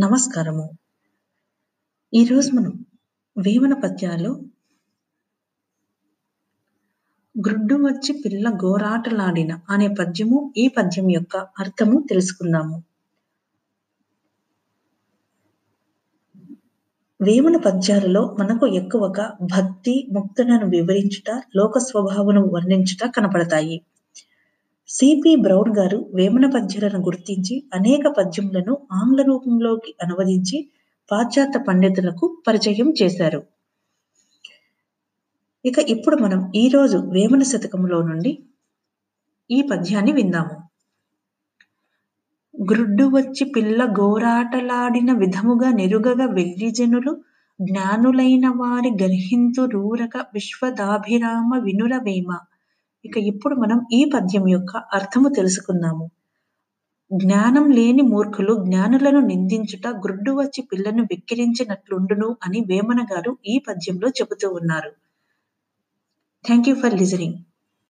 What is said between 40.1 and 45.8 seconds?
విందాము. గ్రుడ్డు వచ్చి పిల్ల గోరాటలాడిన విధముగా